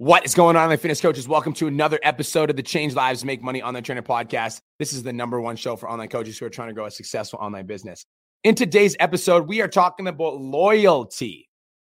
What 0.00 0.24
is 0.24 0.34
going 0.34 0.56
on, 0.56 0.70
my 0.70 0.78
fitness 0.78 0.98
coaches? 0.98 1.28
Welcome 1.28 1.52
to 1.52 1.66
another 1.66 2.00
episode 2.02 2.48
of 2.48 2.56
the 2.56 2.62
Change 2.62 2.94
Lives 2.94 3.22
Make 3.22 3.42
Money 3.42 3.62
Online 3.62 3.82
Trainer 3.82 4.00
podcast. 4.00 4.62
This 4.78 4.94
is 4.94 5.02
the 5.02 5.12
number 5.12 5.42
one 5.42 5.56
show 5.56 5.76
for 5.76 5.90
online 5.90 6.08
coaches 6.08 6.38
who 6.38 6.46
are 6.46 6.48
trying 6.48 6.68
to 6.68 6.74
grow 6.74 6.86
a 6.86 6.90
successful 6.90 7.38
online 7.38 7.66
business. 7.66 8.06
In 8.42 8.54
today's 8.54 8.96
episode, 8.98 9.46
we 9.46 9.60
are 9.60 9.68
talking 9.68 10.06
about 10.06 10.40
loyalty. 10.40 11.50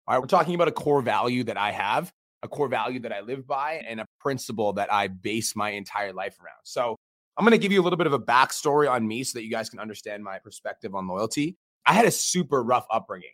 All 0.08 0.16
right, 0.16 0.20
we're 0.20 0.26
talking 0.26 0.56
about 0.56 0.66
a 0.66 0.72
core 0.72 1.00
value 1.00 1.44
that 1.44 1.56
I 1.56 1.70
have, 1.70 2.10
a 2.42 2.48
core 2.48 2.66
value 2.66 2.98
that 2.98 3.12
I 3.12 3.20
live 3.20 3.46
by, 3.46 3.74
and 3.88 4.00
a 4.00 4.06
principle 4.18 4.72
that 4.72 4.92
I 4.92 5.06
base 5.06 5.54
my 5.54 5.70
entire 5.70 6.12
life 6.12 6.36
around. 6.40 6.58
So, 6.64 6.96
I'm 7.38 7.44
going 7.44 7.52
to 7.52 7.58
give 7.58 7.70
you 7.70 7.80
a 7.80 7.84
little 7.84 7.98
bit 7.98 8.08
of 8.08 8.14
a 8.14 8.18
backstory 8.18 8.90
on 8.90 9.06
me 9.06 9.22
so 9.22 9.38
that 9.38 9.44
you 9.44 9.50
guys 9.52 9.70
can 9.70 9.78
understand 9.78 10.24
my 10.24 10.40
perspective 10.40 10.96
on 10.96 11.06
loyalty. 11.06 11.56
I 11.86 11.92
had 11.92 12.06
a 12.06 12.10
super 12.10 12.64
rough 12.64 12.86
upbringing 12.90 13.30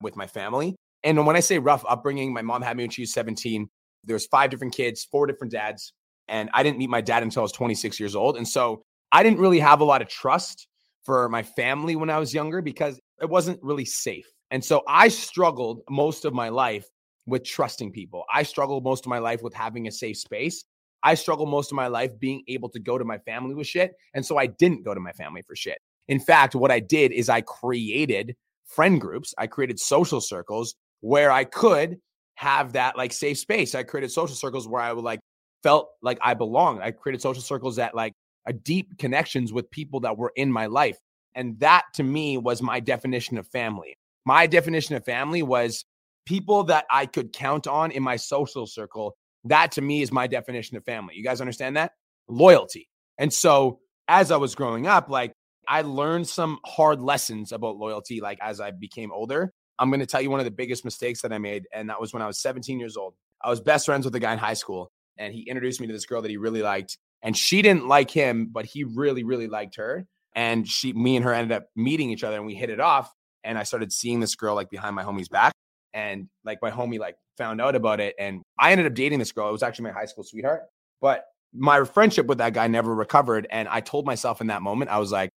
with 0.00 0.14
my 0.14 0.28
family. 0.28 0.76
And 1.02 1.26
when 1.26 1.34
I 1.34 1.40
say 1.40 1.58
rough 1.58 1.84
upbringing, 1.88 2.32
my 2.32 2.42
mom 2.42 2.62
had 2.62 2.76
me 2.76 2.84
when 2.84 2.90
she 2.90 3.02
was 3.02 3.12
17 3.12 3.68
there 4.04 4.14
was 4.14 4.26
five 4.26 4.50
different 4.50 4.74
kids, 4.74 5.04
four 5.04 5.26
different 5.26 5.52
dads, 5.52 5.92
and 6.28 6.50
I 6.52 6.62
didn't 6.62 6.78
meet 6.78 6.90
my 6.90 7.00
dad 7.00 7.22
until 7.22 7.40
I 7.40 7.44
was 7.44 7.52
26 7.52 8.00
years 8.00 8.14
old. 8.16 8.36
And 8.36 8.46
so 8.46 8.82
I 9.12 9.22
didn't 9.22 9.38
really 9.38 9.60
have 9.60 9.80
a 9.80 9.84
lot 9.84 10.02
of 10.02 10.08
trust 10.08 10.68
for 11.04 11.28
my 11.28 11.42
family 11.42 11.96
when 11.96 12.10
I 12.10 12.18
was 12.18 12.32
younger 12.32 12.62
because 12.62 13.00
it 13.20 13.28
wasn't 13.28 13.62
really 13.62 13.84
safe. 13.84 14.26
And 14.50 14.64
so 14.64 14.82
I 14.86 15.08
struggled 15.08 15.80
most 15.90 16.24
of 16.24 16.32
my 16.32 16.48
life 16.48 16.86
with 17.26 17.44
trusting 17.44 17.92
people. 17.92 18.24
I 18.32 18.42
struggled 18.42 18.84
most 18.84 19.04
of 19.04 19.10
my 19.10 19.18
life 19.18 19.42
with 19.42 19.54
having 19.54 19.88
a 19.88 19.92
safe 19.92 20.18
space. 20.18 20.64
I 21.02 21.14
struggled 21.14 21.48
most 21.48 21.72
of 21.72 21.76
my 21.76 21.88
life 21.88 22.18
being 22.18 22.42
able 22.48 22.68
to 22.70 22.78
go 22.78 22.98
to 22.98 23.04
my 23.04 23.18
family 23.18 23.54
with 23.54 23.66
shit. 23.66 23.92
And 24.14 24.24
so 24.24 24.38
I 24.38 24.46
didn't 24.46 24.84
go 24.84 24.94
to 24.94 25.00
my 25.00 25.12
family 25.12 25.42
for 25.42 25.56
shit. 25.56 25.78
In 26.08 26.20
fact, 26.20 26.54
what 26.54 26.70
I 26.70 26.80
did 26.80 27.12
is 27.12 27.28
I 27.28 27.40
created 27.40 28.36
friend 28.66 29.00
groups, 29.00 29.34
I 29.38 29.46
created 29.46 29.78
social 29.80 30.20
circles 30.20 30.74
where 31.00 31.30
I 31.30 31.44
could 31.44 31.98
have 32.36 32.72
that 32.72 32.96
like 32.96 33.12
safe 33.12 33.38
space. 33.38 33.74
I 33.74 33.82
created 33.82 34.10
social 34.10 34.36
circles 34.36 34.66
where 34.66 34.82
I 34.82 34.92
would 34.92 35.04
like 35.04 35.20
felt 35.62 35.90
like 36.02 36.18
I 36.22 36.34
belonged. 36.34 36.82
I 36.82 36.90
created 36.90 37.22
social 37.22 37.42
circles 37.42 37.76
that 37.76 37.94
like 37.94 38.14
a 38.46 38.52
deep 38.52 38.98
connections 38.98 39.52
with 39.52 39.70
people 39.70 40.00
that 40.00 40.16
were 40.16 40.32
in 40.36 40.50
my 40.50 40.66
life. 40.66 40.98
And 41.34 41.58
that 41.60 41.84
to 41.94 42.02
me 42.02 42.36
was 42.36 42.60
my 42.60 42.80
definition 42.80 43.38
of 43.38 43.46
family. 43.48 43.96
My 44.24 44.46
definition 44.46 44.96
of 44.96 45.04
family 45.04 45.42
was 45.42 45.84
people 46.26 46.64
that 46.64 46.84
I 46.90 47.06
could 47.06 47.32
count 47.32 47.66
on 47.66 47.90
in 47.90 48.02
my 48.02 48.16
social 48.16 48.66
circle. 48.66 49.16
That 49.44 49.72
to 49.72 49.80
me 49.80 50.02
is 50.02 50.12
my 50.12 50.26
definition 50.26 50.76
of 50.76 50.84
family. 50.84 51.14
You 51.16 51.24
guys 51.24 51.40
understand 51.40 51.76
that? 51.76 51.92
Loyalty. 52.28 52.88
And 53.18 53.32
so 53.32 53.80
as 54.08 54.30
I 54.30 54.36
was 54.36 54.54
growing 54.54 54.86
up, 54.86 55.08
like 55.08 55.32
I 55.68 55.82
learned 55.82 56.28
some 56.28 56.58
hard 56.66 57.00
lessons 57.00 57.52
about 57.52 57.76
loyalty, 57.76 58.20
like 58.20 58.38
as 58.40 58.60
I 58.60 58.72
became 58.72 59.12
older. 59.12 59.52
I'm 59.78 59.90
going 59.90 60.00
to 60.00 60.06
tell 60.06 60.20
you 60.20 60.30
one 60.30 60.40
of 60.40 60.44
the 60.44 60.50
biggest 60.50 60.84
mistakes 60.84 61.22
that 61.22 61.32
I 61.32 61.38
made. 61.38 61.64
And 61.72 61.88
that 61.90 62.00
was 62.00 62.12
when 62.12 62.22
I 62.22 62.26
was 62.26 62.38
17 62.38 62.78
years 62.78 62.96
old. 62.96 63.14
I 63.42 63.50
was 63.50 63.60
best 63.60 63.86
friends 63.86 64.04
with 64.04 64.14
a 64.14 64.20
guy 64.20 64.32
in 64.32 64.38
high 64.38 64.54
school, 64.54 64.92
and 65.18 65.34
he 65.34 65.42
introduced 65.42 65.80
me 65.80 65.86
to 65.88 65.92
this 65.92 66.06
girl 66.06 66.22
that 66.22 66.30
he 66.30 66.36
really 66.36 66.62
liked. 66.62 66.98
And 67.22 67.36
she 67.36 67.62
didn't 67.62 67.88
like 67.88 68.10
him, 68.10 68.48
but 68.50 68.66
he 68.66 68.84
really, 68.84 69.24
really 69.24 69.46
liked 69.46 69.76
her. 69.76 70.06
And 70.34 70.66
she, 70.66 70.92
me 70.92 71.16
and 71.16 71.24
her 71.24 71.32
ended 71.32 71.56
up 71.56 71.66
meeting 71.76 72.10
each 72.10 72.24
other 72.24 72.36
and 72.36 72.46
we 72.46 72.54
hit 72.54 72.70
it 72.70 72.80
off. 72.80 73.12
And 73.44 73.58
I 73.58 73.62
started 73.64 73.92
seeing 73.92 74.20
this 74.20 74.34
girl 74.34 74.54
like 74.54 74.70
behind 74.70 74.96
my 74.96 75.04
homie's 75.04 75.28
back. 75.28 75.52
And 75.94 76.28
like 76.44 76.58
my 76.62 76.70
homie 76.70 76.98
like 76.98 77.16
found 77.36 77.60
out 77.60 77.76
about 77.76 78.00
it. 78.00 78.14
And 78.18 78.42
I 78.58 78.72
ended 78.72 78.86
up 78.86 78.94
dating 78.94 79.18
this 79.18 79.30
girl. 79.30 79.48
It 79.48 79.52
was 79.52 79.62
actually 79.62 79.84
my 79.84 79.92
high 79.92 80.06
school 80.06 80.24
sweetheart. 80.24 80.62
But 81.00 81.24
my 81.54 81.84
friendship 81.84 82.26
with 82.26 82.38
that 82.38 82.54
guy 82.54 82.66
never 82.66 82.94
recovered. 82.94 83.46
And 83.50 83.68
I 83.68 83.80
told 83.80 84.06
myself 84.06 84.40
in 84.40 84.46
that 84.48 84.62
moment, 84.62 84.90
I 84.90 84.98
was 84.98 85.12
like, 85.12 85.30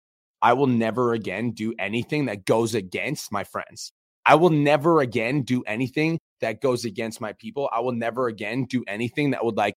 I 0.41 0.53
will 0.53 0.67
never 0.67 1.13
again 1.13 1.51
do 1.51 1.73
anything 1.79 2.25
that 2.25 2.45
goes 2.45 2.75
against 2.75 3.31
my 3.31 3.43
friends. 3.43 3.91
I 4.25 4.35
will 4.35 4.49
never 4.49 5.01
again 5.01 5.41
do 5.41 5.63
anything 5.63 6.19
that 6.41 6.61
goes 6.61 6.85
against 6.85 7.21
my 7.21 7.33
people. 7.33 7.69
I 7.71 7.79
will 7.79 7.91
never 7.91 8.27
again 8.27 8.65
do 8.65 8.83
anything 8.87 9.31
that 9.31 9.43
would 9.43 9.57
like 9.57 9.75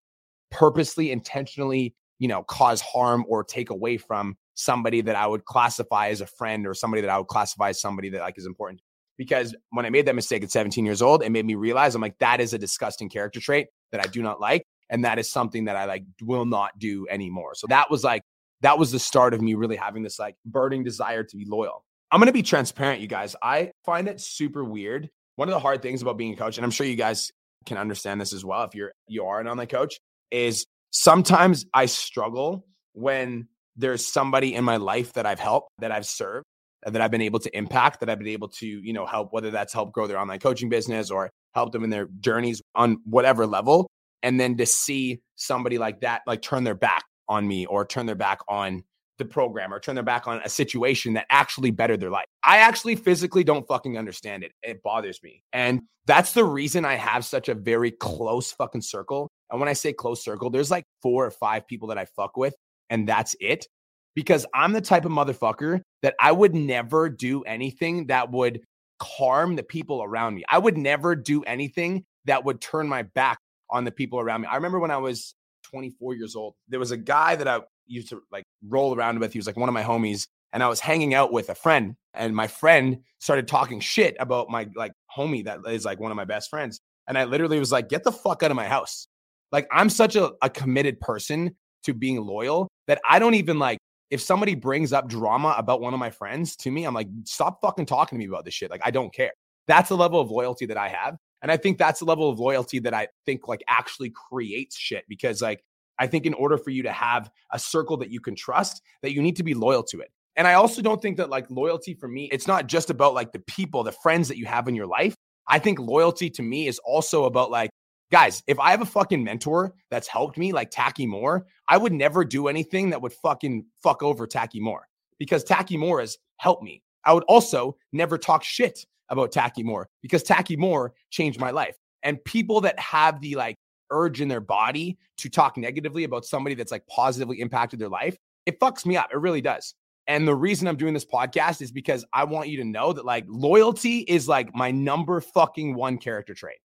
purposely, 0.51 1.11
intentionally, 1.11 1.93
you 2.19 2.27
know, 2.27 2.43
cause 2.43 2.81
harm 2.81 3.25
or 3.27 3.43
take 3.43 3.69
away 3.69 3.97
from 3.97 4.35
somebody 4.55 5.01
that 5.01 5.15
I 5.15 5.27
would 5.27 5.45
classify 5.45 6.09
as 6.09 6.21
a 6.21 6.27
friend 6.27 6.65
or 6.65 6.73
somebody 6.73 7.01
that 7.01 7.09
I 7.09 7.17
would 7.17 7.27
classify 7.27 7.69
as 7.69 7.81
somebody 7.81 8.09
that 8.09 8.21
like 8.21 8.37
is 8.37 8.45
important. 8.45 8.81
Because 9.17 9.55
when 9.71 9.85
I 9.85 9.89
made 9.89 10.05
that 10.05 10.15
mistake 10.15 10.43
at 10.43 10.51
17 10.51 10.85
years 10.85 11.01
old, 11.01 11.23
it 11.23 11.31
made 11.31 11.45
me 11.45 11.55
realize 11.55 11.95
I'm 11.95 12.01
like, 12.01 12.17
that 12.19 12.39
is 12.39 12.53
a 12.53 12.57
disgusting 12.57 13.09
character 13.09 13.39
trait 13.39 13.67
that 13.91 14.03
I 14.03 14.07
do 14.07 14.21
not 14.21 14.39
like. 14.39 14.63
And 14.89 15.03
that 15.05 15.19
is 15.19 15.29
something 15.29 15.65
that 15.65 15.75
I 15.75 15.85
like 15.85 16.03
will 16.21 16.45
not 16.45 16.77
do 16.79 17.07
anymore. 17.09 17.55
So 17.55 17.67
that 17.67 17.89
was 17.91 18.03
like, 18.03 18.21
that 18.61 18.79
was 18.79 18.91
the 18.91 18.99
start 18.99 19.33
of 19.33 19.41
me 19.41 19.55
really 19.55 19.75
having 19.75 20.03
this 20.03 20.19
like 20.19 20.35
burning 20.45 20.83
desire 20.83 21.23
to 21.23 21.37
be 21.37 21.45
loyal. 21.45 21.83
I'm 22.11 22.19
going 22.19 22.27
to 22.27 22.33
be 22.33 22.43
transparent, 22.43 23.01
you 23.01 23.07
guys. 23.07 23.35
I 23.41 23.71
find 23.85 24.07
it 24.07 24.21
super 24.21 24.63
weird. 24.63 25.09
One 25.35 25.49
of 25.49 25.53
the 25.53 25.59
hard 25.59 25.81
things 25.81 26.01
about 26.01 26.17
being 26.17 26.33
a 26.33 26.37
coach, 26.37 26.57
and 26.57 26.65
I'm 26.65 26.71
sure 26.71 26.87
you 26.87 26.95
guys 26.95 27.31
can 27.65 27.77
understand 27.77 28.21
this 28.21 28.33
as 28.33 28.45
well 28.45 28.63
if 28.63 28.73
you're 28.73 28.91
you 29.07 29.25
are 29.25 29.41
an 29.41 29.47
online 29.47 29.67
coach, 29.67 29.97
is 30.31 30.65
sometimes 30.91 31.65
I 31.73 31.85
struggle 31.85 32.65
when 32.93 33.47
there's 33.75 34.05
somebody 34.05 34.55
in 34.55 34.63
my 34.63 34.77
life 34.77 35.13
that 35.13 35.25
I've 35.25 35.39
helped, 35.39 35.69
that 35.79 35.91
I've 35.91 36.05
served, 36.05 36.45
that 36.83 36.99
I've 37.01 37.11
been 37.11 37.21
able 37.21 37.39
to 37.39 37.55
impact, 37.55 37.99
that 37.99 38.09
I've 38.09 38.19
been 38.19 38.27
able 38.29 38.47
to, 38.49 38.67
you 38.67 38.93
know, 38.93 39.05
help, 39.05 39.33
whether 39.33 39.51
that's 39.51 39.73
help 39.73 39.91
grow 39.91 40.07
their 40.07 40.17
online 40.17 40.39
coaching 40.39 40.69
business 40.69 41.11
or 41.11 41.29
help 41.53 41.71
them 41.71 41.83
in 41.83 41.89
their 41.89 42.07
journeys 42.19 42.61
on 42.73 42.97
whatever 43.05 43.45
level. 43.45 43.87
And 44.23 44.39
then 44.39 44.57
to 44.57 44.65
see 44.65 45.19
somebody 45.35 45.77
like 45.77 46.01
that, 46.01 46.21
like 46.25 46.41
turn 46.41 46.63
their 46.63 46.75
back 46.75 47.03
on 47.29 47.47
me 47.47 47.65
or 47.65 47.85
turn 47.85 48.05
their 48.05 48.15
back 48.15 48.39
on 48.47 48.83
the 49.17 49.25
program 49.25 49.73
or 49.73 49.79
turn 49.79 49.95
their 49.95 50.03
back 50.03 50.27
on 50.27 50.41
a 50.43 50.49
situation 50.49 51.13
that 51.13 51.25
actually 51.29 51.71
bettered 51.71 51.99
their 51.99 52.09
life. 52.09 52.25
I 52.43 52.57
actually 52.57 52.95
physically 52.95 53.43
don't 53.43 53.67
fucking 53.67 53.97
understand 53.97 54.43
it. 54.43 54.51
It 54.63 54.83
bothers 54.83 55.21
me. 55.23 55.43
And 55.53 55.81
that's 56.05 56.33
the 56.33 56.45
reason 56.45 56.85
I 56.85 56.95
have 56.95 57.25
such 57.25 57.49
a 57.49 57.55
very 57.55 57.91
close 57.91 58.51
fucking 58.51 58.81
circle. 58.81 59.29
And 59.49 59.59
when 59.59 59.69
I 59.69 59.73
say 59.73 59.93
close 59.93 60.23
circle, 60.23 60.49
there's 60.49 60.71
like 60.71 60.85
four 61.01 61.25
or 61.25 61.31
five 61.31 61.67
people 61.67 61.89
that 61.89 61.97
I 61.97 62.05
fuck 62.05 62.37
with, 62.37 62.55
and 62.89 63.07
that's 63.07 63.35
it. 63.39 63.67
Because 64.15 64.47
I'm 64.55 64.73
the 64.73 64.81
type 64.81 65.05
of 65.05 65.11
motherfucker 65.11 65.81
that 66.01 66.15
I 66.19 66.31
would 66.31 66.55
never 66.55 67.07
do 67.07 67.43
anything 67.43 68.07
that 68.07 68.31
would 68.31 68.61
harm 68.99 69.55
the 69.55 69.63
people 69.63 70.01
around 70.01 70.33
me. 70.33 70.43
I 70.49 70.57
would 70.57 70.75
never 70.75 71.15
do 71.15 71.43
anything 71.43 72.03
that 72.25 72.43
would 72.43 72.59
turn 72.59 72.87
my 72.87 73.03
back 73.03 73.37
on 73.69 73.83
the 73.83 73.91
people 73.91 74.19
around 74.19 74.41
me. 74.41 74.47
I 74.47 74.55
remember 74.55 74.79
when 74.79 74.89
I 74.89 74.97
was 74.97 75.35
24 75.63 76.15
years 76.15 76.35
old, 76.35 76.55
there 76.67 76.79
was 76.79 76.91
a 76.91 76.97
guy 76.97 77.35
that 77.35 77.47
I 77.47 77.59
used 77.87 78.09
to 78.09 78.21
like 78.31 78.43
roll 78.67 78.95
around 78.95 79.19
with. 79.19 79.33
He 79.33 79.39
was 79.39 79.47
like 79.47 79.57
one 79.57 79.69
of 79.69 79.73
my 79.73 79.83
homies, 79.83 80.27
and 80.53 80.63
I 80.63 80.67
was 80.67 80.79
hanging 80.79 81.13
out 81.13 81.31
with 81.31 81.49
a 81.49 81.55
friend, 81.55 81.95
and 82.13 82.35
my 82.35 82.47
friend 82.47 82.99
started 83.19 83.47
talking 83.47 83.79
shit 83.79 84.15
about 84.19 84.49
my 84.49 84.67
like 84.75 84.93
homie 85.15 85.45
that 85.45 85.59
is 85.67 85.85
like 85.85 85.99
one 85.99 86.11
of 86.11 86.17
my 86.17 86.25
best 86.25 86.49
friends, 86.49 86.79
and 87.07 87.17
I 87.17 87.25
literally 87.25 87.59
was 87.59 87.71
like, 87.71 87.89
"Get 87.89 88.03
the 88.03 88.11
fuck 88.11 88.43
out 88.43 88.51
of 88.51 88.57
my 88.57 88.67
house!" 88.67 89.07
Like 89.51 89.67
I'm 89.71 89.89
such 89.89 90.15
a, 90.15 90.31
a 90.41 90.49
committed 90.49 90.99
person 90.99 91.55
to 91.83 91.93
being 91.93 92.21
loyal 92.21 92.67
that 92.87 92.99
I 93.07 93.19
don't 93.19 93.35
even 93.35 93.59
like 93.59 93.77
if 94.09 94.21
somebody 94.21 94.55
brings 94.55 94.93
up 94.93 95.07
drama 95.07 95.53
about 95.57 95.81
one 95.81 95.93
of 95.93 95.99
my 95.99 96.09
friends 96.09 96.55
to 96.57 96.71
me, 96.71 96.85
I'm 96.85 96.93
like, 96.93 97.09
stop 97.25 97.59
fucking 97.61 97.85
talking 97.85 98.17
to 98.17 98.19
me 98.19 98.29
about 98.29 98.45
this 98.45 98.53
shit. 98.53 98.71
Like, 98.71 98.81
I 98.83 98.91
don't 98.91 99.13
care. 99.13 99.31
That's 99.67 99.89
the 99.89 99.97
level 99.97 100.21
of 100.21 100.31
loyalty 100.31 100.65
that 100.67 100.77
I 100.77 100.87
have. 100.87 101.17
And 101.41 101.51
I 101.51 101.57
think 101.57 101.77
that's 101.77 101.99
the 101.99 102.05
level 102.05 102.29
of 102.29 102.39
loyalty 102.39 102.79
that 102.79 102.93
I 102.93 103.09
think 103.25 103.47
like 103.47 103.63
actually 103.67 104.11
creates 104.11 104.77
shit 104.77 105.03
because 105.07 105.41
like 105.41 105.61
I 105.99 106.07
think 106.07 106.25
in 106.25 106.33
order 106.33 106.57
for 106.57 106.69
you 106.69 106.83
to 106.83 106.91
have 106.91 107.29
a 107.51 107.59
circle 107.59 107.97
that 107.97 108.11
you 108.11 108.19
can 108.19 108.35
trust, 108.35 108.81
that 109.01 109.13
you 109.13 109.21
need 109.21 109.35
to 109.37 109.43
be 109.43 109.53
loyal 109.53 109.83
to 109.83 109.99
it. 109.99 110.11
And 110.35 110.47
I 110.47 110.53
also 110.53 110.81
don't 110.81 111.01
think 111.01 111.17
that 111.17 111.29
like 111.29 111.49
loyalty 111.49 111.95
for 111.95 112.07
me, 112.07 112.29
it's 112.31 112.47
not 112.47 112.67
just 112.67 112.89
about 112.89 113.15
like 113.15 113.31
the 113.31 113.39
people, 113.39 113.83
the 113.83 113.91
friends 113.91 114.27
that 114.27 114.37
you 114.37 114.45
have 114.45 114.67
in 114.67 114.75
your 114.75 114.85
life. 114.85 115.15
I 115.47 115.59
think 115.59 115.79
loyalty 115.79 116.29
to 116.31 116.43
me 116.43 116.67
is 116.67 116.79
also 116.85 117.25
about 117.25 117.49
like, 117.49 117.71
guys, 118.11 118.43
if 118.47 118.59
I 118.59 118.71
have 118.71 118.81
a 118.81 118.85
fucking 118.85 119.23
mentor 119.23 119.73
that's 119.89 120.07
helped 120.07 120.37
me, 120.37 120.53
like 120.53 120.69
Taki 120.69 121.07
Moore, 121.07 121.47
I 121.67 121.77
would 121.77 121.93
never 121.93 122.23
do 122.23 122.47
anything 122.47 122.91
that 122.91 123.01
would 123.01 123.13
fucking 123.13 123.65
fuck 123.81 124.03
over 124.03 124.27
Taki 124.27 124.59
Moore 124.59 124.87
because 125.17 125.43
Taki 125.43 125.77
Moore 125.77 126.01
has 126.01 126.17
helped 126.37 126.63
me. 126.63 126.83
I 127.03 127.13
would 127.13 127.23
also 127.23 127.77
never 127.91 128.17
talk 128.17 128.43
shit 128.43 128.85
about 129.09 129.31
Taki 129.31 129.63
Moore 129.63 129.87
because 130.01 130.21
Taki 130.21 130.55
Moore 130.55 130.93
changed 131.09 131.39
my 131.39 131.51
life. 131.51 131.77
And 132.03 132.23
people 132.23 132.61
that 132.61 132.77
have 132.79 133.21
the 133.21 133.35
like 133.35 133.55
urge 133.91 134.21
in 134.21 134.27
their 134.27 134.41
body 134.41 134.97
to 135.17 135.29
talk 135.29 135.57
negatively 135.57 136.03
about 136.03 136.25
somebody 136.25 136.55
that's 136.55 136.71
like 136.71 136.85
positively 136.87 137.39
impacted 137.39 137.79
their 137.79 137.89
life, 137.89 138.17
it 138.45 138.59
fucks 138.59 138.85
me 138.85 138.97
up. 138.97 139.09
It 139.11 139.17
really 139.17 139.41
does. 139.41 139.73
And 140.07 140.25
the 140.25 140.35
reason 140.35 140.67
I'm 140.67 140.77
doing 140.77 140.93
this 140.93 141.05
podcast 141.05 141.61
is 141.61 141.71
because 141.71 142.05
I 142.13 142.23
want 142.23 142.47
you 142.47 142.57
to 142.57 142.63
know 142.63 142.93
that 142.93 143.05
like 143.05 143.25
loyalty 143.27 143.99
is 143.99 144.27
like 144.27 144.55
my 144.55 144.71
number 144.71 145.19
fucking 145.19 145.75
one 145.75 145.97
character 145.97 146.33
trait. 146.33 146.57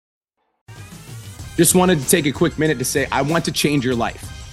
Just 1.58 1.76
wanted 1.76 2.00
to 2.00 2.08
take 2.08 2.26
a 2.26 2.32
quick 2.32 2.58
minute 2.60 2.78
to 2.80 2.86
say, 2.86 3.08
I 3.12 3.24
want 3.24 3.46
to 3.46 3.52
change 3.52 3.84
your 3.84 3.96
life. 3.96 4.41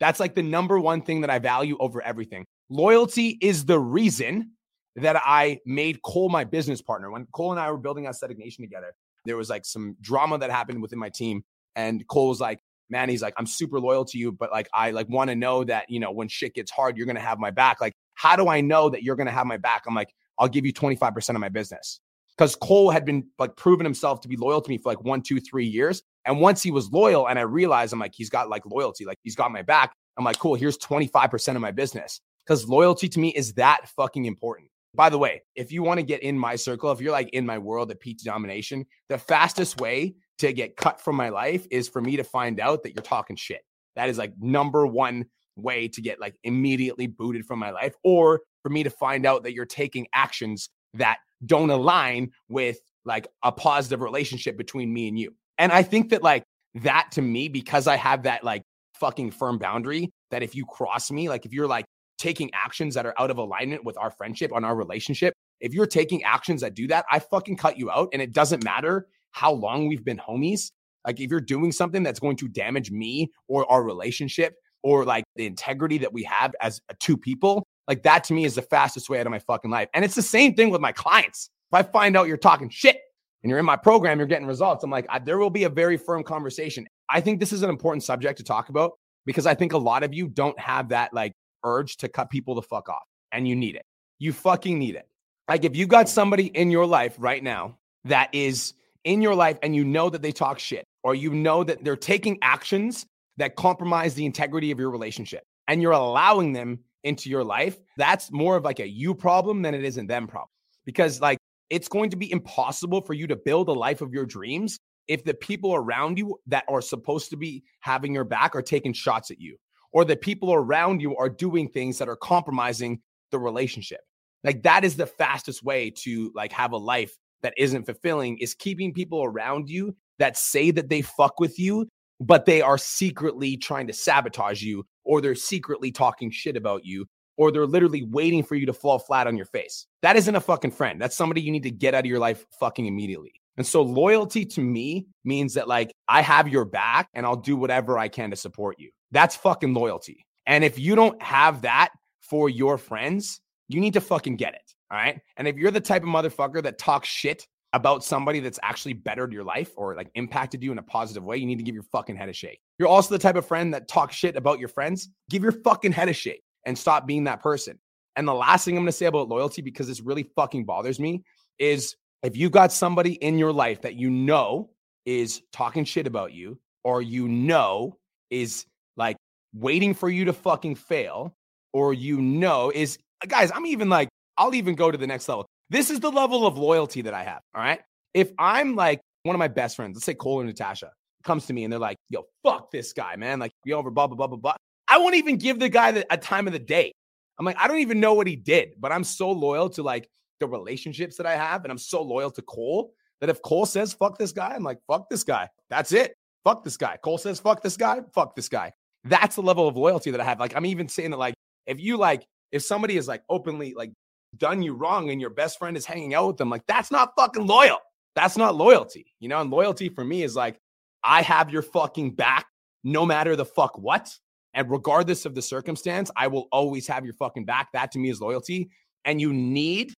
That's 0.00 0.18
like 0.18 0.34
the 0.34 0.42
number 0.42 0.80
one 0.80 1.02
thing 1.02 1.20
that 1.20 1.30
I 1.30 1.38
value 1.38 1.76
over 1.78 2.02
everything. 2.02 2.46
Loyalty 2.70 3.38
is 3.40 3.66
the 3.66 3.78
reason 3.78 4.52
that 4.96 5.20
I 5.24 5.58
made 5.66 6.02
Cole 6.02 6.28
my 6.28 6.44
business 6.44 6.82
partner. 6.82 7.10
When 7.10 7.26
Cole 7.32 7.52
and 7.52 7.60
I 7.60 7.70
were 7.70 7.78
building 7.78 8.06
Aesthetic 8.06 8.38
Nation 8.38 8.64
together, 8.64 8.94
there 9.24 9.36
was 9.36 9.50
like 9.50 9.64
some 9.64 9.96
drama 10.00 10.38
that 10.38 10.50
happened 10.50 10.80
within 10.82 10.98
my 10.98 11.10
team. 11.10 11.44
And 11.76 12.06
Cole 12.08 12.28
was 12.28 12.40
like, 12.40 12.60
man, 12.88 13.08
he's 13.08 13.22
like, 13.22 13.34
I'm 13.36 13.46
super 13.46 13.78
loyal 13.78 14.04
to 14.06 14.18
you, 14.18 14.32
but 14.32 14.50
like, 14.50 14.68
I 14.74 14.90
like 14.90 15.08
want 15.08 15.30
to 15.30 15.36
know 15.36 15.64
that, 15.64 15.88
you 15.88 16.00
know, 16.00 16.10
when 16.10 16.28
shit 16.28 16.54
gets 16.54 16.70
hard, 16.70 16.96
you're 16.96 17.06
going 17.06 17.16
to 17.16 17.22
have 17.22 17.38
my 17.38 17.50
back. 17.50 17.80
Like, 17.80 17.92
how 18.14 18.36
do 18.36 18.48
I 18.48 18.60
know 18.60 18.90
that 18.90 19.02
you're 19.02 19.16
going 19.16 19.28
to 19.28 19.32
have 19.32 19.46
my 19.46 19.56
back? 19.56 19.84
I'm 19.86 19.94
like, 19.94 20.12
I'll 20.38 20.48
give 20.48 20.66
you 20.66 20.72
25% 20.72 21.30
of 21.30 21.38
my 21.38 21.48
business. 21.48 22.00
Because 22.36 22.56
Cole 22.56 22.90
had 22.90 23.04
been 23.04 23.28
like 23.38 23.54
proven 23.56 23.84
himself 23.84 24.22
to 24.22 24.28
be 24.28 24.36
loyal 24.36 24.60
to 24.60 24.68
me 24.68 24.78
for 24.78 24.90
like 24.90 25.04
one, 25.04 25.22
two, 25.22 25.40
three 25.40 25.66
years. 25.66 26.02
And 26.26 26.40
once 26.40 26.62
he 26.62 26.70
was 26.70 26.90
loyal 26.90 27.28
and 27.28 27.38
I 27.38 27.42
realized 27.42 27.92
I'm 27.92 27.98
like, 27.98 28.14
he's 28.14 28.30
got 28.30 28.48
like 28.48 28.64
loyalty, 28.66 29.04
like 29.04 29.18
he's 29.22 29.34
got 29.34 29.52
my 29.52 29.62
back. 29.62 29.92
I'm 30.16 30.24
like, 30.24 30.38
cool, 30.38 30.54
here's 30.54 30.78
25% 30.78 31.56
of 31.56 31.62
my 31.62 31.70
business. 31.70 32.20
Because 32.46 32.68
loyalty 32.68 33.08
to 33.08 33.20
me 33.20 33.28
is 33.30 33.54
that 33.54 33.88
fucking 33.96 34.24
important. 34.24 34.68
By 34.94 35.08
the 35.08 35.18
way, 35.18 35.42
if 35.54 35.70
you 35.70 35.82
want 35.82 36.00
to 36.00 36.06
get 36.06 36.22
in 36.22 36.38
my 36.38 36.56
circle, 36.56 36.90
if 36.90 37.00
you're 37.00 37.12
like 37.12 37.28
in 37.30 37.46
my 37.46 37.58
world 37.58 37.90
at 37.90 38.00
PT 38.00 38.24
domination, 38.24 38.86
the 39.08 39.18
fastest 39.18 39.80
way 39.80 40.14
to 40.38 40.52
get 40.52 40.76
cut 40.76 41.00
from 41.00 41.16
my 41.16 41.28
life 41.28 41.66
is 41.70 41.88
for 41.88 42.00
me 42.00 42.16
to 42.16 42.24
find 42.24 42.58
out 42.58 42.82
that 42.82 42.94
you're 42.94 43.02
talking 43.02 43.36
shit. 43.36 43.62
That 43.94 44.08
is 44.08 44.18
like 44.18 44.32
number 44.40 44.86
one 44.86 45.26
way 45.56 45.88
to 45.88 46.00
get 46.00 46.20
like 46.20 46.34
immediately 46.42 47.06
booted 47.06 47.46
from 47.46 47.58
my 47.58 47.70
life, 47.70 47.94
or 48.02 48.40
for 48.62 48.70
me 48.70 48.82
to 48.82 48.90
find 48.90 49.26
out 49.26 49.44
that 49.44 49.52
you're 49.52 49.66
taking 49.66 50.06
actions 50.12 50.70
that 50.94 51.18
don't 51.46 51.70
align 51.70 52.30
with 52.48 52.78
like 53.04 53.28
a 53.42 53.52
positive 53.52 54.00
relationship 54.00 54.56
between 54.56 54.92
me 54.92 55.08
and 55.08 55.18
you. 55.18 55.34
And 55.60 55.70
I 55.72 55.82
think 55.82 56.08
that 56.08 56.22
like 56.22 56.42
that 56.76 57.10
to 57.12 57.22
me, 57.22 57.48
because 57.48 57.86
I 57.86 57.96
have 57.96 58.22
that 58.22 58.42
like 58.42 58.62
fucking 58.94 59.30
firm 59.30 59.58
boundary, 59.58 60.10
that 60.30 60.42
if 60.42 60.56
you 60.56 60.64
cross 60.64 61.10
me, 61.10 61.28
like 61.28 61.44
if 61.44 61.52
you're 61.52 61.68
like 61.68 61.84
taking 62.18 62.50
actions 62.54 62.94
that 62.94 63.04
are 63.04 63.14
out 63.18 63.30
of 63.30 63.36
alignment 63.36 63.84
with 63.84 63.98
our 63.98 64.10
friendship 64.10 64.52
on 64.54 64.64
our 64.64 64.74
relationship, 64.74 65.34
if 65.60 65.74
you're 65.74 65.86
taking 65.86 66.24
actions 66.24 66.62
that 66.62 66.74
do 66.74 66.88
that, 66.88 67.04
I 67.10 67.18
fucking 67.18 67.58
cut 67.58 67.78
you 67.78 67.90
out. 67.90 68.08
And 68.14 68.22
it 68.22 68.32
doesn't 68.32 68.64
matter 68.64 69.06
how 69.32 69.52
long 69.52 69.86
we've 69.86 70.04
been 70.04 70.18
homies. 70.18 70.70
Like 71.06 71.20
if 71.20 71.30
you're 71.30 71.42
doing 71.42 71.72
something 71.72 72.02
that's 72.02 72.20
going 72.20 72.36
to 72.36 72.48
damage 72.48 72.90
me 72.90 73.30
or 73.46 73.70
our 73.70 73.82
relationship 73.82 74.54
or 74.82 75.04
like 75.04 75.24
the 75.36 75.44
integrity 75.44 75.98
that 75.98 76.12
we 76.12 76.22
have 76.24 76.54
as 76.62 76.80
uh, 76.88 76.94
two 77.00 77.18
people, 77.18 77.66
like 77.86 78.02
that 78.04 78.24
to 78.24 78.32
me 78.32 78.46
is 78.46 78.54
the 78.54 78.62
fastest 78.62 79.10
way 79.10 79.20
out 79.20 79.26
of 79.26 79.30
my 79.30 79.38
fucking 79.40 79.70
life. 79.70 79.90
And 79.92 80.06
it's 80.06 80.14
the 80.14 80.22
same 80.22 80.54
thing 80.54 80.70
with 80.70 80.80
my 80.80 80.92
clients. 80.92 81.50
If 81.70 81.74
I 81.74 81.82
find 81.82 82.16
out 82.16 82.28
you're 82.28 82.38
talking 82.38 82.70
shit 82.70 82.96
and 83.42 83.50
you're 83.50 83.58
in 83.58 83.64
my 83.64 83.76
program, 83.76 84.18
you're 84.18 84.26
getting 84.26 84.46
results, 84.46 84.84
I'm 84.84 84.90
like, 84.90 85.06
I, 85.08 85.18
there 85.18 85.38
will 85.38 85.50
be 85.50 85.64
a 85.64 85.68
very 85.68 85.96
firm 85.96 86.22
conversation. 86.22 86.86
I 87.08 87.20
think 87.20 87.40
this 87.40 87.52
is 87.52 87.62
an 87.62 87.70
important 87.70 88.02
subject 88.02 88.38
to 88.38 88.44
talk 88.44 88.68
about 88.68 88.92
because 89.26 89.46
I 89.46 89.54
think 89.54 89.72
a 89.72 89.78
lot 89.78 90.02
of 90.02 90.14
you 90.14 90.28
don't 90.28 90.58
have 90.58 90.88
that 90.90 91.12
like 91.12 91.32
urge 91.64 91.96
to 91.98 92.08
cut 92.08 92.30
people 92.30 92.54
the 92.54 92.62
fuck 92.62 92.88
off 92.88 93.04
and 93.32 93.46
you 93.48 93.56
need 93.56 93.76
it. 93.76 93.84
You 94.18 94.32
fucking 94.32 94.78
need 94.78 94.94
it. 94.94 95.08
Like 95.48 95.64
if 95.64 95.74
you 95.74 95.86
got 95.86 96.08
somebody 96.08 96.46
in 96.46 96.70
your 96.70 96.86
life 96.86 97.16
right 97.18 97.42
now 97.42 97.78
that 98.04 98.28
is 98.32 98.74
in 99.04 99.22
your 99.22 99.34
life 99.34 99.58
and 99.62 99.74
you 99.74 99.84
know 99.84 100.10
that 100.10 100.22
they 100.22 100.32
talk 100.32 100.58
shit 100.58 100.84
or 101.02 101.14
you 101.14 101.32
know 101.32 101.64
that 101.64 101.82
they're 101.82 101.96
taking 101.96 102.38
actions 102.42 103.06
that 103.38 103.56
compromise 103.56 104.14
the 104.14 104.26
integrity 104.26 104.70
of 104.70 104.78
your 104.78 104.90
relationship 104.90 105.42
and 105.68 105.80
you're 105.80 105.92
allowing 105.92 106.52
them 106.52 106.78
into 107.04 107.30
your 107.30 107.42
life, 107.42 107.78
that's 107.96 108.30
more 108.30 108.56
of 108.56 108.64
like 108.64 108.80
a 108.80 108.88
you 108.88 109.14
problem 109.14 109.62
than 109.62 109.74
it 109.74 109.84
is 109.84 109.96
a 109.96 110.02
them 110.02 110.26
problem. 110.26 110.48
Because 110.84 111.20
like 111.20 111.38
it's 111.70 111.88
going 111.88 112.10
to 112.10 112.16
be 112.16 112.30
impossible 112.30 113.00
for 113.00 113.14
you 113.14 113.26
to 113.28 113.36
build 113.36 113.68
a 113.68 113.72
life 113.72 114.00
of 114.00 114.12
your 114.12 114.26
dreams 114.26 114.78
if 115.08 115.24
the 115.24 115.34
people 115.34 115.74
around 115.74 116.18
you 116.18 116.36
that 116.46 116.64
are 116.68 116.82
supposed 116.82 117.30
to 117.30 117.36
be 117.36 117.64
having 117.80 118.14
your 118.14 118.24
back 118.24 118.54
are 118.54 118.62
taking 118.62 118.92
shots 118.92 119.30
at 119.30 119.40
you 119.40 119.56
or 119.92 120.04
the 120.04 120.16
people 120.16 120.52
around 120.52 121.00
you 121.00 121.16
are 121.16 121.28
doing 121.28 121.68
things 121.68 121.98
that 121.98 122.08
are 122.08 122.16
compromising 122.16 123.00
the 123.30 123.38
relationship. 123.38 124.00
Like 124.44 124.62
that 124.62 124.84
is 124.84 124.96
the 124.96 125.06
fastest 125.06 125.62
way 125.62 125.92
to 125.98 126.32
like 126.34 126.52
have 126.52 126.72
a 126.72 126.76
life 126.76 127.16
that 127.42 127.54
isn't 127.56 127.86
fulfilling 127.86 128.38
is 128.38 128.54
keeping 128.54 128.92
people 128.92 129.24
around 129.24 129.68
you 129.68 129.96
that 130.18 130.36
say 130.36 130.70
that 130.70 130.88
they 130.88 131.02
fuck 131.02 131.40
with 131.40 131.58
you, 131.58 131.88
but 132.20 132.44
they 132.44 132.60
are 132.60 132.78
secretly 132.78 133.56
trying 133.56 133.86
to 133.86 133.92
sabotage 133.92 134.62
you 134.62 134.84
or 135.04 135.20
they're 135.20 135.34
secretly 135.34 135.90
talking 135.90 136.30
shit 136.30 136.56
about 136.56 136.84
you 136.84 137.06
or 137.40 137.50
they're 137.50 137.66
literally 137.66 138.02
waiting 138.02 138.42
for 138.42 138.54
you 138.54 138.66
to 138.66 138.72
fall 138.74 138.98
flat 138.98 139.26
on 139.26 139.34
your 139.34 139.46
face. 139.46 139.86
That 140.02 140.14
isn't 140.14 140.36
a 140.36 140.42
fucking 140.42 140.72
friend. 140.72 141.00
That's 141.00 141.16
somebody 141.16 141.40
you 141.40 141.50
need 141.50 141.62
to 141.62 141.70
get 141.70 141.94
out 141.94 142.00
of 142.00 142.06
your 142.06 142.18
life 142.18 142.44
fucking 142.60 142.84
immediately. 142.84 143.32
And 143.56 143.66
so 143.66 143.80
loyalty 143.80 144.44
to 144.44 144.60
me 144.60 145.06
means 145.24 145.54
that 145.54 145.66
like 145.66 145.90
I 146.06 146.20
have 146.20 146.48
your 146.48 146.66
back 146.66 147.08
and 147.14 147.24
I'll 147.24 147.36
do 147.36 147.56
whatever 147.56 147.98
I 147.98 148.08
can 148.08 148.28
to 148.28 148.36
support 148.36 148.76
you. 148.78 148.90
That's 149.10 149.36
fucking 149.36 149.72
loyalty. 149.72 150.26
And 150.44 150.62
if 150.62 150.78
you 150.78 150.94
don't 150.94 151.20
have 151.22 151.62
that 151.62 151.92
for 152.20 152.50
your 152.50 152.76
friends, 152.76 153.40
you 153.68 153.80
need 153.80 153.94
to 153.94 154.02
fucking 154.02 154.36
get 154.36 154.52
it. 154.52 154.74
All 154.90 154.98
right. 154.98 155.18
And 155.38 155.48
if 155.48 155.56
you're 155.56 155.70
the 155.70 155.80
type 155.80 156.02
of 156.02 156.10
motherfucker 156.10 156.62
that 156.62 156.76
talks 156.76 157.08
shit 157.08 157.46
about 157.72 158.04
somebody 158.04 158.40
that's 158.40 158.58
actually 158.62 158.92
bettered 158.92 159.32
your 159.32 159.44
life 159.44 159.70
or 159.76 159.96
like 159.96 160.10
impacted 160.14 160.62
you 160.62 160.72
in 160.72 160.78
a 160.78 160.82
positive 160.82 161.24
way, 161.24 161.38
you 161.38 161.46
need 161.46 161.56
to 161.56 161.64
give 161.64 161.74
your 161.74 161.84
fucking 161.84 162.16
head 162.16 162.28
a 162.28 162.34
shake. 162.34 162.60
You're 162.78 162.88
also 162.88 163.14
the 163.14 163.18
type 163.18 163.36
of 163.36 163.46
friend 163.46 163.72
that 163.72 163.88
talks 163.88 164.14
shit 164.14 164.36
about 164.36 164.58
your 164.58 164.68
friends, 164.68 165.08
give 165.30 165.42
your 165.42 165.52
fucking 165.52 165.92
head 165.92 166.10
a 166.10 166.12
shake 166.12 166.42
and 166.64 166.76
stop 166.76 167.06
being 167.06 167.24
that 167.24 167.42
person. 167.42 167.78
And 168.16 168.26
the 168.26 168.34
last 168.34 168.64
thing 168.64 168.76
I'm 168.76 168.82
going 168.82 168.86
to 168.86 168.92
say 168.92 169.06
about 169.06 169.28
loyalty, 169.28 169.62
because 169.62 169.86
this 169.86 170.00
really 170.00 170.24
fucking 170.36 170.64
bothers 170.64 170.98
me, 170.98 171.22
is 171.58 171.96
if 172.22 172.36
you 172.36 172.50
got 172.50 172.72
somebody 172.72 173.14
in 173.14 173.38
your 173.38 173.52
life 173.52 173.82
that 173.82 173.94
you 173.94 174.10
know 174.10 174.70
is 175.06 175.42
talking 175.52 175.84
shit 175.84 176.06
about 176.06 176.32
you 176.32 176.58
or 176.84 177.02
you 177.02 177.28
know 177.28 177.96
is 178.30 178.66
like 178.96 179.16
waiting 179.54 179.94
for 179.94 180.08
you 180.08 180.24
to 180.26 180.32
fucking 180.32 180.74
fail 180.74 181.34
or 181.72 181.94
you 181.94 182.20
know 182.20 182.70
is 182.74 182.98
guys, 183.26 183.50
I'm 183.54 183.66
even 183.66 183.88
like, 183.88 184.08
I'll 184.36 184.54
even 184.54 184.74
go 184.74 184.90
to 184.90 184.98
the 184.98 185.06
next 185.06 185.28
level. 185.28 185.46
This 185.68 185.90
is 185.90 186.00
the 186.00 186.10
level 186.10 186.46
of 186.46 186.58
loyalty 186.58 187.02
that 187.02 187.14
I 187.14 187.22
have. 187.24 187.40
All 187.54 187.62
right. 187.62 187.80
If 188.14 188.32
I'm 188.38 188.74
like 188.74 189.00
one 189.22 189.36
of 189.36 189.38
my 189.38 189.48
best 189.48 189.76
friends, 189.76 189.96
let's 189.96 190.04
say 190.04 190.14
Cole 190.14 190.40
or 190.40 190.44
Natasha, 190.44 190.90
comes 191.22 191.46
to 191.46 191.52
me 191.52 191.64
and 191.64 191.72
they're 191.72 191.80
like, 191.80 191.96
yo, 192.08 192.24
fuck 192.42 192.70
this 192.70 192.92
guy, 192.92 193.16
man. 193.16 193.38
Like, 193.38 193.52
you 193.64 193.74
over, 193.74 193.90
blah, 193.90 194.06
blah, 194.06 194.16
blah, 194.16 194.26
blah, 194.26 194.38
blah. 194.38 194.56
I 194.90 194.98
won't 194.98 195.14
even 195.14 195.36
give 195.36 195.58
the 195.58 195.68
guy 195.68 195.92
the, 195.92 196.06
a 196.12 196.18
time 196.18 196.46
of 196.46 196.52
the 196.52 196.58
day. 196.58 196.92
I'm 197.38 197.46
like, 197.46 197.56
I 197.58 197.68
don't 197.68 197.78
even 197.78 198.00
know 198.00 198.12
what 198.12 198.26
he 198.26 198.36
did, 198.36 198.74
but 198.78 198.92
I'm 198.92 199.04
so 199.04 199.30
loyal 199.30 199.70
to 199.70 199.82
like 199.82 200.08
the 200.40 200.46
relationships 200.46 201.16
that 201.16 201.26
I 201.26 201.36
have. 201.36 201.64
And 201.64 201.70
I'm 201.70 201.78
so 201.78 202.02
loyal 202.02 202.30
to 202.32 202.42
Cole 202.42 202.92
that 203.20 203.30
if 203.30 203.40
Cole 203.42 203.66
says, 203.66 203.92
fuck 203.92 204.18
this 204.18 204.32
guy, 204.32 204.52
I'm 204.54 204.62
like, 204.64 204.78
fuck 204.86 205.08
this 205.08 205.24
guy. 205.24 205.48
That's 205.70 205.92
it. 205.92 206.14
Fuck 206.44 206.64
this 206.64 206.76
guy. 206.76 206.98
Cole 207.02 207.18
says, 207.18 207.38
fuck 207.38 207.62
this 207.62 207.76
guy, 207.76 208.00
fuck 208.14 208.34
this 208.34 208.48
guy. 208.48 208.72
That's 209.04 209.36
the 209.36 209.42
level 209.42 209.68
of 209.68 209.76
loyalty 209.76 210.10
that 210.10 210.20
I 210.20 210.24
have. 210.24 210.40
Like, 210.40 210.56
I'm 210.56 210.66
even 210.66 210.88
saying 210.88 211.10
that, 211.12 211.18
like, 211.18 211.34
if 211.66 211.80
you 211.80 211.96
like, 211.96 212.26
if 212.50 212.62
somebody 212.62 212.96
is 212.96 213.06
like 213.06 213.22
openly 213.28 213.74
like 213.74 213.92
done 214.36 214.62
you 214.62 214.74
wrong 214.74 215.10
and 215.10 215.20
your 215.20 215.30
best 215.30 215.58
friend 215.58 215.76
is 215.76 215.86
hanging 215.86 216.14
out 216.14 216.26
with 216.26 216.36
them, 216.38 216.50
like, 216.50 216.66
that's 216.66 216.90
not 216.90 217.12
fucking 217.16 217.46
loyal. 217.46 217.78
That's 218.16 218.36
not 218.36 218.56
loyalty, 218.56 219.14
you 219.20 219.28
know? 219.28 219.40
And 219.40 219.50
loyalty 219.50 219.88
for 219.88 220.04
me 220.04 220.22
is 220.22 220.34
like, 220.34 220.58
I 221.04 221.22
have 221.22 221.50
your 221.50 221.62
fucking 221.62 222.14
back 222.14 222.46
no 222.82 223.06
matter 223.06 223.36
the 223.36 223.44
fuck 223.44 223.78
what. 223.78 224.14
And 224.54 224.70
regardless 224.70 225.26
of 225.26 225.34
the 225.34 225.42
circumstance, 225.42 226.10
I 226.16 226.26
will 226.26 226.48
always 226.52 226.86
have 226.88 227.04
your 227.04 227.14
fucking 227.14 227.44
back. 227.44 227.68
That 227.72 227.92
to 227.92 227.98
me 227.98 228.10
is 228.10 228.20
loyalty. 228.20 228.70
And 229.04 229.20
you 229.20 229.32
need 229.32 229.94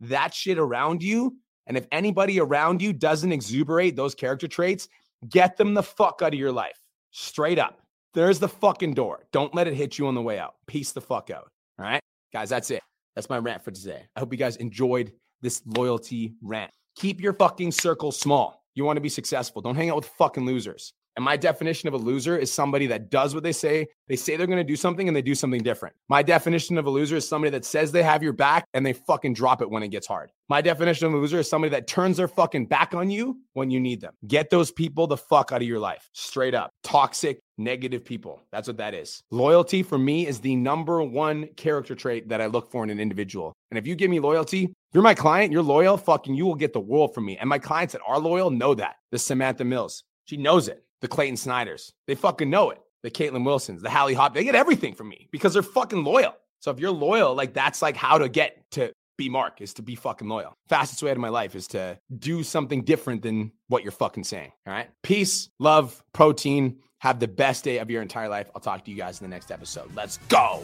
that 0.00 0.32
shit 0.32 0.58
around 0.58 1.02
you. 1.02 1.36
And 1.66 1.76
if 1.76 1.86
anybody 1.90 2.38
around 2.40 2.80
you 2.80 2.92
doesn't 2.92 3.32
exuberate 3.32 3.96
those 3.96 4.14
character 4.14 4.46
traits, 4.46 4.88
get 5.28 5.56
them 5.56 5.74
the 5.74 5.82
fuck 5.82 6.20
out 6.22 6.32
of 6.32 6.38
your 6.38 6.52
life. 6.52 6.80
Straight 7.10 7.58
up. 7.58 7.80
There's 8.14 8.38
the 8.38 8.48
fucking 8.48 8.94
door. 8.94 9.26
Don't 9.32 9.54
let 9.54 9.66
it 9.66 9.74
hit 9.74 9.98
you 9.98 10.06
on 10.06 10.14
the 10.14 10.22
way 10.22 10.38
out. 10.38 10.54
Peace 10.66 10.92
the 10.92 11.00
fuck 11.00 11.30
out. 11.30 11.50
All 11.78 11.84
right. 11.84 12.00
Guys, 12.32 12.48
that's 12.48 12.70
it. 12.70 12.82
That's 13.14 13.28
my 13.28 13.38
rant 13.38 13.64
for 13.64 13.70
today. 13.70 14.06
I 14.14 14.20
hope 14.20 14.32
you 14.32 14.38
guys 14.38 14.56
enjoyed 14.56 15.12
this 15.42 15.62
loyalty 15.66 16.34
rant. 16.42 16.70
Keep 16.96 17.20
your 17.20 17.32
fucking 17.32 17.72
circle 17.72 18.12
small. 18.12 18.62
You 18.74 18.84
want 18.84 18.96
to 18.96 19.02
be 19.02 19.08
successful. 19.08 19.60
Don't 19.60 19.74
hang 19.74 19.90
out 19.90 19.96
with 19.96 20.06
fucking 20.06 20.46
losers. 20.46 20.92
And 21.16 21.24
my 21.24 21.36
definition 21.36 21.88
of 21.88 21.94
a 21.94 21.96
loser 21.96 22.36
is 22.36 22.52
somebody 22.52 22.86
that 22.88 23.10
does 23.10 23.32
what 23.32 23.42
they 23.42 23.52
say. 23.52 23.88
They 24.06 24.16
say 24.16 24.36
they're 24.36 24.46
going 24.46 24.58
to 24.58 24.64
do 24.64 24.76
something 24.76 25.08
and 25.08 25.16
they 25.16 25.22
do 25.22 25.34
something 25.34 25.62
different. 25.62 25.96
My 26.10 26.22
definition 26.22 26.76
of 26.76 26.84
a 26.84 26.90
loser 26.90 27.16
is 27.16 27.26
somebody 27.26 27.50
that 27.50 27.64
says 27.64 27.90
they 27.90 28.02
have 28.02 28.22
your 28.22 28.34
back 28.34 28.66
and 28.74 28.84
they 28.84 28.92
fucking 28.92 29.32
drop 29.32 29.62
it 29.62 29.70
when 29.70 29.82
it 29.82 29.88
gets 29.88 30.06
hard. 30.06 30.30
My 30.50 30.60
definition 30.60 31.06
of 31.06 31.14
a 31.14 31.16
loser 31.16 31.38
is 31.38 31.48
somebody 31.48 31.70
that 31.70 31.86
turns 31.86 32.18
their 32.18 32.28
fucking 32.28 32.66
back 32.66 32.94
on 32.94 33.08
you 33.08 33.40
when 33.54 33.70
you 33.70 33.80
need 33.80 34.02
them. 34.02 34.12
Get 34.26 34.50
those 34.50 34.70
people 34.70 35.06
the 35.06 35.16
fuck 35.16 35.52
out 35.52 35.62
of 35.62 35.68
your 35.68 35.78
life. 35.78 36.08
Straight 36.12 36.54
up. 36.54 36.70
Toxic, 36.84 37.40
negative 37.56 38.04
people. 38.04 38.42
That's 38.52 38.68
what 38.68 38.76
that 38.76 38.92
is. 38.92 39.22
Loyalty 39.30 39.82
for 39.82 39.98
me 39.98 40.26
is 40.26 40.40
the 40.40 40.54
number 40.54 41.02
one 41.02 41.48
character 41.56 41.94
trait 41.94 42.28
that 42.28 42.42
I 42.42 42.46
look 42.46 42.70
for 42.70 42.84
in 42.84 42.90
an 42.90 43.00
individual. 43.00 43.54
And 43.70 43.78
if 43.78 43.86
you 43.86 43.96
give 43.96 44.10
me 44.10 44.20
loyalty, 44.20 44.74
you're 44.92 45.02
my 45.02 45.14
client, 45.14 45.50
you're 45.50 45.62
loyal, 45.62 45.96
fucking 45.96 46.34
you 46.34 46.44
will 46.44 46.54
get 46.54 46.74
the 46.74 46.80
world 46.80 47.14
from 47.14 47.24
me. 47.24 47.38
And 47.38 47.48
my 47.48 47.58
clients 47.58 47.92
that 47.92 48.02
are 48.06 48.18
loyal 48.18 48.50
know 48.50 48.74
that. 48.74 48.96
The 49.10 49.18
Samantha 49.18 49.64
Mills, 49.64 50.04
she 50.26 50.36
knows 50.36 50.68
it 50.68 50.85
the 51.00 51.08
Clayton 51.08 51.36
Snyders. 51.36 51.92
They 52.06 52.14
fucking 52.14 52.50
know 52.50 52.70
it. 52.70 52.80
The 53.02 53.10
Caitlin 53.10 53.44
Wilsons, 53.44 53.82
the 53.82 53.90
Hallie 53.90 54.14
Hop, 54.14 54.34
they 54.34 54.42
get 54.42 54.56
everything 54.56 54.94
from 54.94 55.08
me 55.08 55.28
because 55.30 55.52
they're 55.52 55.62
fucking 55.62 56.02
loyal. 56.02 56.34
So 56.58 56.70
if 56.72 56.80
you're 56.80 56.90
loyal, 56.90 57.34
like 57.34 57.54
that's 57.54 57.80
like 57.80 57.96
how 57.96 58.18
to 58.18 58.28
get 58.28 58.68
to 58.72 58.92
be 59.16 59.28
Mark 59.28 59.60
is 59.60 59.74
to 59.74 59.82
be 59.82 59.94
fucking 59.94 60.28
loyal. 60.28 60.54
Fastest 60.68 61.02
way 61.02 61.10
out 61.10 61.16
of 61.16 61.20
my 61.20 61.28
life 61.28 61.54
is 61.54 61.68
to 61.68 61.98
do 62.18 62.42
something 62.42 62.82
different 62.82 63.22
than 63.22 63.52
what 63.68 63.82
you're 63.82 63.92
fucking 63.92 64.24
saying. 64.24 64.52
All 64.66 64.72
right. 64.72 64.88
Peace, 65.02 65.48
love, 65.58 66.02
protein. 66.12 66.78
Have 67.00 67.20
the 67.20 67.28
best 67.28 67.62
day 67.62 67.78
of 67.78 67.90
your 67.90 68.02
entire 68.02 68.28
life. 68.28 68.50
I'll 68.54 68.60
talk 68.60 68.84
to 68.84 68.90
you 68.90 68.96
guys 68.96 69.20
in 69.20 69.24
the 69.24 69.34
next 69.34 69.50
episode. 69.50 69.94
Let's 69.94 70.16
go. 70.28 70.62